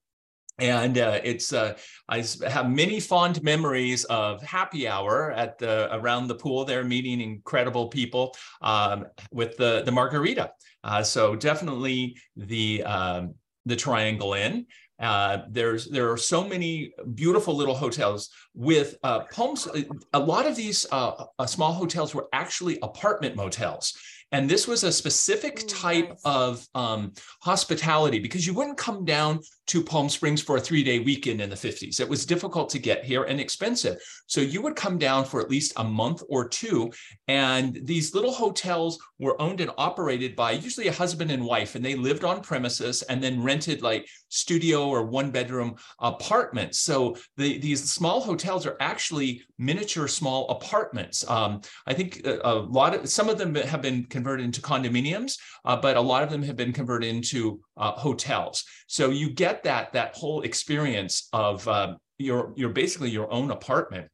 [0.59, 6.27] and uh, it's uh, I have many fond memories of happy hour at the around
[6.27, 10.51] the pool there, meeting incredible people um, with the the margarita.
[10.83, 14.65] Uh, so definitely the um, the Triangle Inn.
[14.99, 19.67] Uh, there's there are so many beautiful little hotels with uh, Palms.
[20.13, 23.97] A lot of these uh, uh, small hotels were actually apartment motels.
[24.31, 29.83] And this was a specific type of um, hospitality because you wouldn't come down to
[29.83, 31.99] Palm Springs for a three day weekend in the 50s.
[31.99, 33.97] It was difficult to get here and expensive.
[34.25, 36.91] So you would come down for at least a month or two.
[37.27, 41.85] And these little hotels were owned and operated by usually a husband and wife, and
[41.85, 46.79] they lived on premises and then rented like studio or one bedroom apartments.
[46.79, 51.29] So the, these small hotels are actually miniature small apartments.
[51.29, 55.37] Um, I think a, a lot of some of them have been converted into condominiums,
[55.65, 58.63] uh, but a lot of them have been converted into uh, hotels.
[58.87, 64.07] So you get that that whole experience of uh, your your basically your own apartment.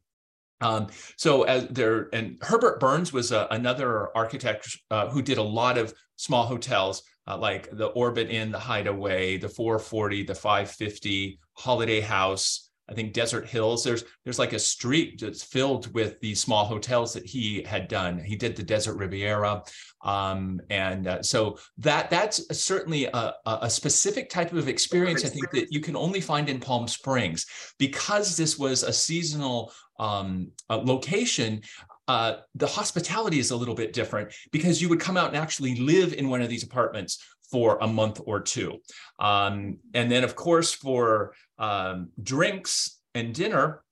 [0.62, 5.43] Um, so as there and Herbert Burns was uh, another architect uh, who did a
[5.43, 11.39] lot of small hotels uh, like the Orbit In, the Hideaway, the 440, the 550,
[11.53, 12.64] Holiday House.
[12.89, 13.84] I think Desert Hills.
[13.84, 18.19] There's there's like a street that's filled with these small hotels that he had done.
[18.19, 19.63] He did the Desert Riviera,
[20.04, 25.26] um, and uh, so that that's certainly a, a specific type of experience.
[25.26, 27.45] I think that you can only find in Palm Springs
[27.80, 31.62] because this was a seasonal um, uh, location.
[32.08, 35.76] Uh, the hospitality is a little bit different because you would come out and actually
[35.78, 37.17] live in one of these apartments
[37.51, 38.79] for a month or two.
[39.19, 43.85] Um, and then, of course, for um, drinks and dinner,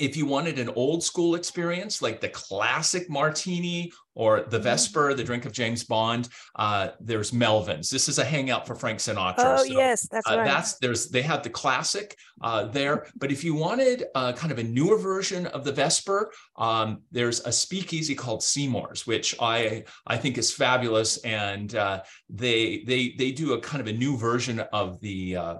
[0.00, 5.22] if you wanted an old school experience like the classic martini or the Vesper, the
[5.22, 7.90] drink of James Bond, uh, there's Melvyn's.
[7.90, 9.34] This is a hangout for Frank Sinatra.
[9.38, 10.44] oh So, yes, that's uh, right.
[10.44, 14.58] that's there's they have the classic uh, there, but if you wanted uh, kind of
[14.58, 20.16] a newer version of the Vesper, um, there's a speakeasy called Seymour's, which I I
[20.16, 24.60] think is fabulous, and uh, they they they do a kind of a new version
[24.72, 25.54] of the uh,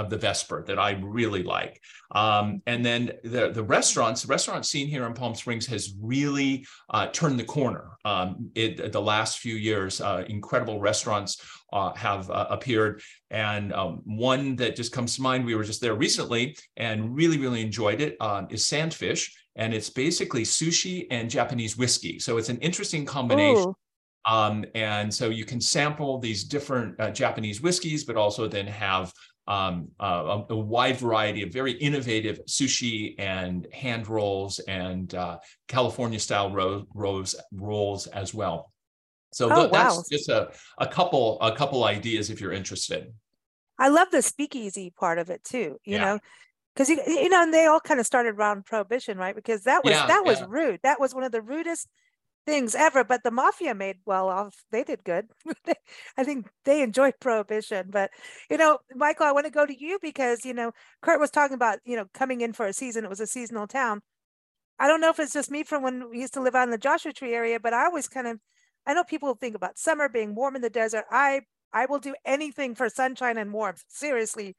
[0.00, 1.74] of the Vesper that I really like.
[2.22, 3.02] Um, and then
[3.34, 6.52] the the restaurants, the restaurant scene here in Palm Springs has really
[6.94, 7.86] uh, turned the corner.
[8.04, 11.32] Um, it, the last few years, uh, incredible restaurants
[11.72, 12.94] uh, have uh, appeared,
[13.30, 15.44] and um, one that just comes to mind.
[15.44, 16.42] We were just there recently
[16.86, 18.12] and really really enjoyed it.
[18.20, 19.22] Um, is Sandfish,
[19.60, 22.18] and it's basically sushi and Japanese whiskey.
[22.18, 23.68] So it's an interesting combination.
[23.68, 23.74] Ooh,
[24.36, 29.06] Um, and so you can sample these different uh, Japanese whiskeys, but also then have
[29.46, 35.38] um, uh, a, a wide variety of very innovative sushi and hand rolls and uh,
[35.68, 38.72] California style ro- rolls rolls as well.
[39.32, 40.04] So Oh, that's wow.
[40.10, 43.12] just a, a couple a couple ideas if you're interested.
[43.78, 45.78] I love the speakeasy part of it too.
[45.84, 46.04] You Yeah.
[46.04, 46.20] know,
[46.74, 49.34] because you you know, and they all kind of started around prohibition, right?
[49.34, 50.46] Because that was Yeah, that was yeah.
[50.48, 50.80] rude.
[50.82, 51.88] That was one of the rudest
[52.50, 53.04] things ever.
[53.04, 54.64] But the mafia made well off.
[54.70, 55.28] They did good.
[56.16, 57.88] I think they enjoyed prohibition.
[57.90, 58.10] But
[58.50, 61.54] you know, Michael, I want to go to you because you know, Kurt was talking
[61.54, 63.04] about you know coming in for a season.
[63.04, 64.02] It was a seasonal town.
[64.78, 66.70] I don't know if it's just me from when we used to live out in
[66.70, 68.38] the Joshua Tree area, but I always kind of,
[68.86, 71.04] I know people think about summer being warm in the desert.
[71.10, 73.84] I I will do anything for sunshine and warmth.
[73.88, 74.56] Seriously,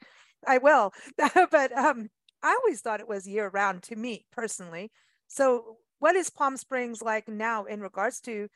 [0.48, 0.94] I will.
[1.18, 2.10] but um,
[2.44, 4.92] I always thought it was year round to me personally.
[5.28, 8.48] So, what is Palm Springs like now in regards to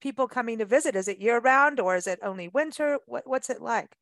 [0.00, 0.96] people coming to visit?
[0.96, 2.98] Is it year round or is it only winter?
[3.06, 3.96] What What's it like?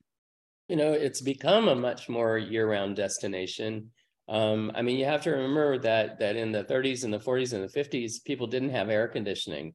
[0.69, 3.91] You know, it's become a much more year-round destination.
[4.29, 7.53] Um, I mean, you have to remember that that in the 30s and the 40s
[7.53, 9.75] and the 50s, people didn't have air conditioning.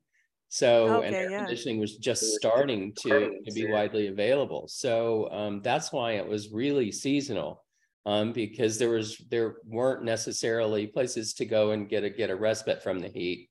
[0.49, 1.38] So, and air yeah.
[1.45, 4.65] conditioning was just starting to, to be widely available.
[4.67, 7.63] So, um, that's why it was really seasonal.
[8.05, 12.35] Um, because there was, there weren't necessarily places to go and get a, get a
[12.35, 13.49] respite from the heat.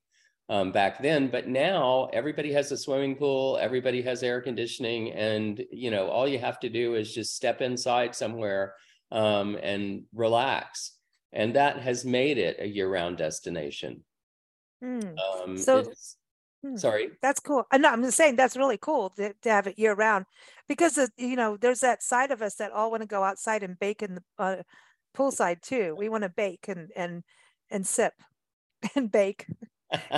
[0.49, 5.63] Um, back then, but now everybody has a swimming pool, everybody has air conditioning, and
[5.71, 8.73] you know, all you have to do is just step inside somewhere
[9.13, 10.97] um, and relax.
[11.31, 14.03] And that has made it a year-round destination.
[14.83, 15.83] Um, So-
[16.63, 16.75] Hmm.
[16.77, 17.11] sorry.
[17.21, 17.65] That's cool.
[17.71, 20.25] Uh, No, I'm just saying that's really cool to, to have it year round
[20.67, 23.79] because you know there's that side of us that all want to go outside and
[23.79, 24.55] bake in the uh,
[25.15, 25.95] poolside too.
[25.97, 27.23] We want to bake and and
[27.71, 28.13] and sip
[28.95, 29.47] and bake,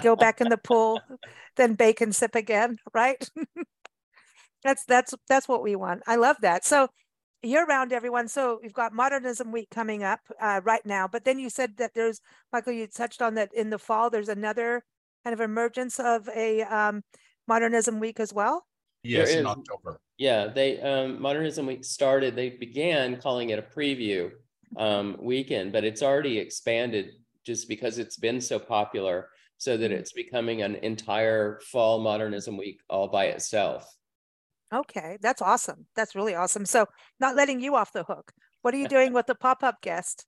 [0.01, 1.01] go back in the pool,
[1.55, 3.29] then bake and sip again, right?
[4.63, 6.03] that's that's that's what we want.
[6.07, 6.65] I love that.
[6.65, 6.89] So
[7.41, 8.27] year round, everyone.
[8.27, 11.91] So we've got Modernism Week coming up uh, right now, but then you said that
[11.95, 12.21] there's
[12.51, 12.73] Michael.
[12.73, 14.09] You touched on that in the fall.
[14.09, 14.83] There's another
[15.23, 17.03] kind of emergence of a um,
[17.47, 18.65] Modernism Week as well.
[19.03, 19.99] Yes, in is- October.
[20.17, 22.35] Yeah, they um, Modernism Week started.
[22.35, 24.31] They began calling it a preview
[24.77, 29.95] um, weekend, but it's already expanded just because it's been so popular, so that Mhm.
[29.95, 33.89] it's becoming an entire fall Modernism Week all by itself.
[34.71, 35.87] Okay, that's awesome.
[35.95, 36.65] That's really awesome.
[36.65, 36.85] So
[37.19, 38.31] not letting you off the hook.
[38.61, 40.25] What are you doing with the pop-up guest?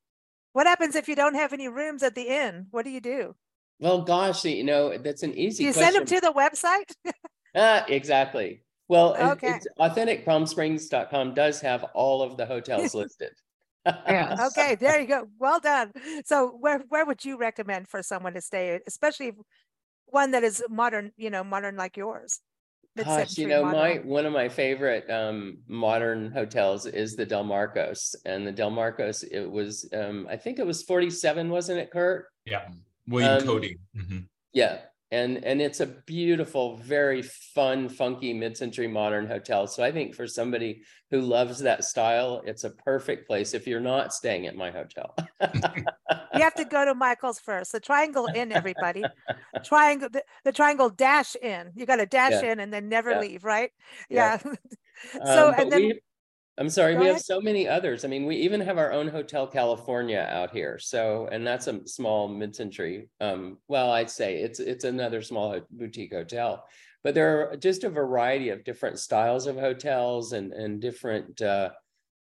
[0.54, 2.68] What happens if you don't have any rooms at the inn?
[2.72, 3.36] What do you do?
[3.80, 5.94] Well, gosh, you know that's an easy you question.
[5.94, 6.94] send them to the website?
[7.58, 8.64] Ah, exactly.
[8.90, 9.54] Well, Okay.
[9.54, 13.32] it's authenticpalmsprings.com does have all of the hotels listed.
[13.86, 14.40] Yes.
[14.58, 15.28] okay, there you go.
[15.40, 15.94] Well done.
[16.26, 19.34] So where where would you recommend for someone to stay, especially
[20.08, 22.42] one that is modern, you know, modern like yours?
[22.98, 27.44] Gosh, mid-century you know, my one of my favorite um modern hotels is the Del
[27.44, 28.16] Marcos.
[28.26, 32.28] And the Del Marcos, it was um, I think it was 47, wasn't it, Kurt?
[32.46, 32.68] Yeah,
[33.08, 33.78] William Um, Cody.
[33.96, 34.28] Mhm.
[34.54, 34.82] Yeah.
[35.12, 39.68] And and it's a beautiful, very fun, funky mid-century modern hotel.
[39.68, 40.82] So I think for somebody
[41.12, 45.16] who loves that style, it's a perfect place if you're not staying at my hotel.
[46.34, 47.72] You have to go to Michael's first.
[47.72, 49.04] The Triangle Inn, everybody.
[49.64, 51.72] Triangle, the, the Triangle Dash Inn.
[51.76, 52.52] You got to dash Yeah.
[52.54, 53.20] in and then never Yeah.
[53.20, 53.72] leave, right?
[54.10, 54.40] Yeah.
[54.44, 54.54] Yeah.
[55.26, 56.02] so Um, and then we-
[56.58, 58.06] I'm sorry, Go we have so many others.
[58.06, 60.80] I mean, we even have our own Hotel California out here.
[60.80, 63.10] So, and that's a small mid-century.
[63.20, 66.66] Um, well, I'd say it's it's another small boutique hotel.
[67.04, 71.72] But there are just a variety of different styles of hotels and and different uh,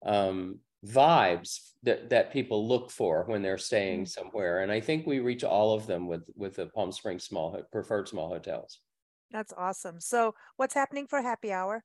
[0.04, 4.08] um, vibes that that people look for when they're staying Mm.
[4.08, 4.60] somewhere.
[4.62, 8.08] And I think we reach all of them with with the Palm Springs small preferred
[8.08, 8.80] small hotels.
[9.30, 10.00] that's awesome.
[10.00, 11.84] So what's happening for happy hour?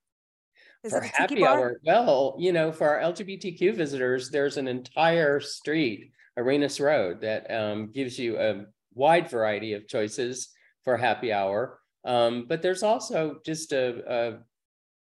[0.84, 1.50] Is for it a tiki happy bar?
[1.60, 7.50] hour well you know for our lgbtq visitors there's an entire street arenas road that
[7.54, 10.50] um, gives you a wide variety of choices
[10.84, 14.40] for happy hour um, but there's also just a, a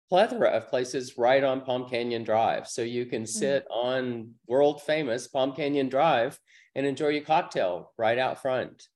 [0.07, 5.27] plethora of places right on palm canyon drive so you can sit on world famous
[5.27, 6.39] palm canyon drive
[6.75, 8.87] and enjoy your cocktail right out front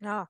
[0.00, 0.26] No.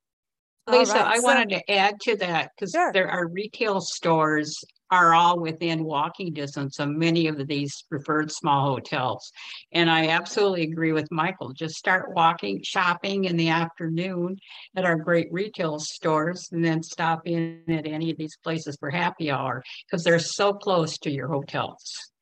[0.67, 2.91] All Lisa, right, I so- wanted to add to that because Sure.
[2.93, 8.75] there are retail stores are all within walking distance of many of these preferred small
[8.75, 9.33] hotels.
[9.73, 11.53] And I absolutely agree with Michael.
[11.53, 14.37] Just start walking, shopping in the afternoon
[14.77, 18.91] at our great retail stores and then stop in at any of these places for
[18.91, 22.13] happy hour because they're so close to your hotels.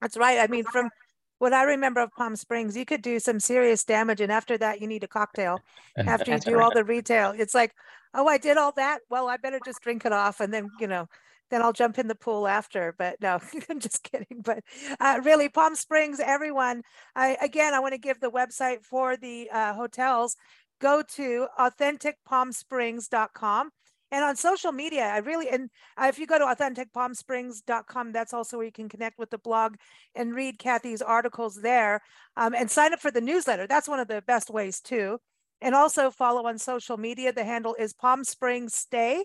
[0.00, 0.38] That's right.
[0.38, 0.90] I mean, from
[1.38, 4.20] what I remember of Palm Springs, you could do some serious damage.
[4.20, 5.60] And after that, you need a cocktail
[5.98, 7.34] after you That's do all the retail.
[7.36, 7.72] It's like,
[8.14, 9.00] oh, I did all that.
[9.10, 11.08] Well, I better just drink it off and then, you know,
[11.50, 12.94] then I'll jump in the pool after.
[12.98, 13.40] But no,
[13.70, 14.42] I'm just kidding.
[14.42, 14.62] But
[15.00, 16.82] uh, really, Palm Springs, everyone,
[17.14, 20.36] I, again, I want to give the website for the uh, hotels.
[20.80, 23.70] Go to authenticpalmsprings.com.
[24.12, 25.68] And on social media, I really, and
[26.00, 29.74] uh, if you go to authenticpalmsprings.com, that's also where you can connect with the blog
[30.14, 32.00] and read Kathy's articles there
[32.36, 33.66] um, and sign up for the newsletter.
[33.66, 35.18] That's one of the best ways too.
[35.60, 37.32] And also follow on social media.
[37.32, 39.24] The handle is Palm Springs Stay.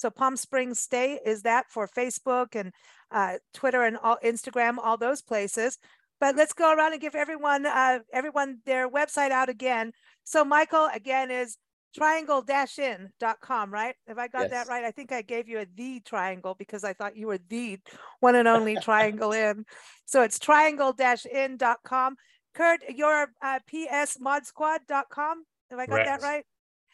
[0.00, 2.72] So Palm Springs State is that for Facebook and
[3.10, 5.78] uh, Twitter and all, Instagram, all those places.
[6.20, 9.92] But let's go around and give everyone uh, everyone their website out again.
[10.24, 11.58] So Michael again is
[11.94, 13.94] triangle-inn.com, right?
[14.06, 14.50] If I got Yes.
[14.50, 14.84] that right?
[14.84, 17.78] I think I gave you a the triangle because I thought you were the
[18.20, 19.64] one and only triangle in.
[20.06, 22.16] So it's triangle-inn.com.
[22.54, 25.44] Kurt, your uh, psmodsquad.com.
[25.70, 26.44] Have I got that right?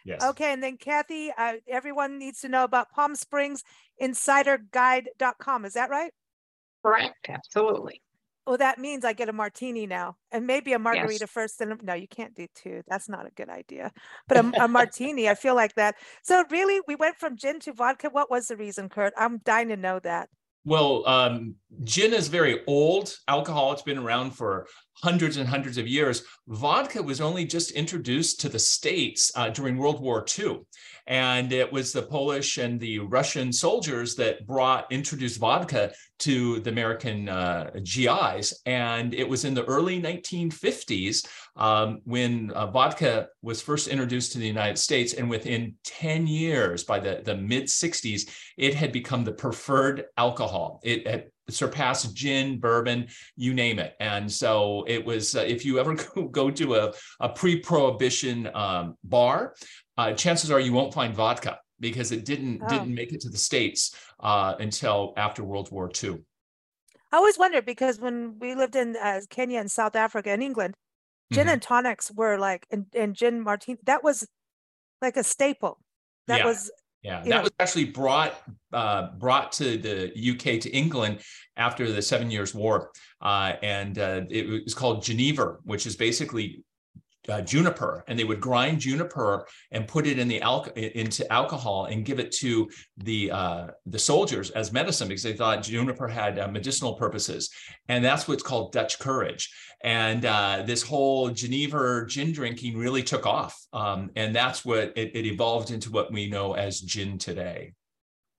[0.07, 0.23] Yes.
[0.23, 3.65] Okay, and then Kathy, uh, everyone needs to know about Palm Springs
[3.99, 5.65] Insider Guide.com.
[5.65, 6.13] Is that right?
[6.85, 8.01] Correct, absolutely.
[8.47, 11.61] well, that means I get a martini now and maybe a margarita first.
[11.61, 12.83] And no, you can't do two.
[12.87, 13.91] That's not a good idea.
[14.29, 15.97] But a, a martini, I feel like that.
[16.23, 18.09] So really, we went from gin to vodka.
[18.09, 19.13] What was the reason, Kurt?
[19.17, 20.29] I'm dying to know that.
[20.65, 23.73] Well, um, gin is very old alcohol.
[23.73, 24.69] It's been around for
[25.03, 26.22] hundreds and hundreds of years.
[26.49, 30.61] Vodka was only just introduced to the States uh, during World War II.
[31.09, 36.70] And it was the Polish and the Russian soldiers that brought, introduced vodka to the
[36.70, 38.61] American uh, GIs.
[38.66, 44.38] And it was in the early 1950s um, when uh, vodka was first introduced to
[44.38, 45.14] the United States.
[45.14, 50.80] And within 10 years, by the, the mid 60s, it had become the preferred alcohol.
[50.82, 53.94] It had surpassed gin, bourbon, you name it.
[54.01, 55.94] And so it was, uh, if you ever
[56.30, 59.55] go, to a, a pre prohibition um, bar,
[59.99, 62.68] uh, chances are you won't find vodka because it didn't oh.
[62.68, 66.22] didn't make it to the states uh, until after World War II.
[67.12, 70.74] I always wondered because when we lived in uh, Kenya and South Africa and England,
[71.32, 71.55] gin mm-hmm.
[71.55, 74.26] and tonics were like and, and gin martini that was
[75.03, 75.78] like a staple.
[76.26, 76.47] That yeah.
[76.47, 76.70] was
[77.07, 78.35] yeah, that was actually brought
[78.73, 81.21] uh, brought to the UK to England
[81.57, 82.91] after the Seven Years War,
[83.23, 86.65] uh, and uh, it was called Genever, which is basically
[87.29, 91.87] uh, juniper and they would grind juniper and put it in the al- into alcohol
[91.87, 92.68] and give it to
[92.99, 97.51] the uh, the soldiers as medicine because they thought juniper had uh, medicinal purposes.
[97.89, 99.53] And that's what's called Dutch courage.
[99.83, 103.57] And uh, this whole Genever gin drinking really took off.
[103.72, 107.74] Um, and that's what it, it evolved into what we know as gin today.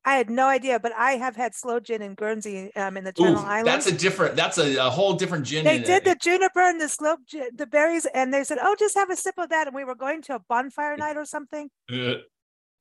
[0.08, 3.12] I had no idea, but I have had sloe gin in Guernsey um, in the
[3.12, 3.86] Channel Ooh, Islands.
[3.86, 4.38] That's a different.
[4.38, 5.66] That's a, a whole different gin.
[5.66, 8.96] They did the juniper and the sloe, gin, the berries, and they said, "Oh, just
[8.96, 11.70] have a sip of that." And we were going to a bonfire night or something.
[11.92, 12.14] Uh,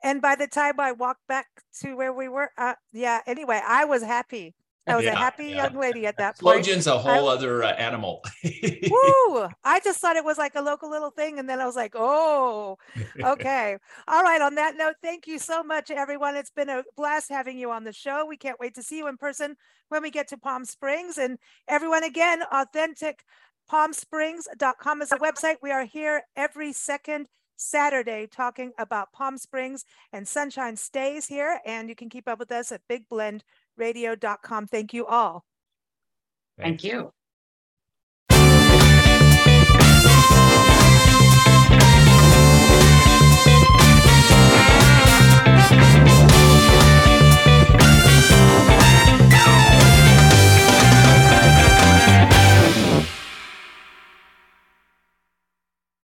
[0.05, 1.49] and by the time I walked back
[1.81, 3.23] to where we were, uh, yeah.
[3.27, 4.55] Anyway, I was happy.
[4.87, 5.65] I was yeah, a happy yeah.
[5.65, 6.65] young lady at that point.
[6.65, 8.23] Sloe gin's a whole I, other uh, animal.
[8.45, 9.49] woo!
[9.65, 11.95] I just thought it was like a local little thing, and then I was like,
[11.97, 12.79] "Oh,
[13.21, 16.37] okay, all right." On that note, thank you so much, everyone.
[16.37, 18.25] It's been a blast having you on the show.
[18.27, 19.57] We can't wait to see you in person
[19.89, 21.19] when we get to Palm Springs.
[21.19, 25.57] And everyone, again, authenticpalmsprings.com is a website.
[25.63, 27.27] We are here every second
[27.57, 32.53] Saturday talking about Palm Springs and Sunshine stays here, and you can keep up with
[32.53, 33.43] us at Big Blend
[33.77, 34.67] radio.com.
[34.67, 35.45] Thank you all.
[36.59, 37.13] Thank you.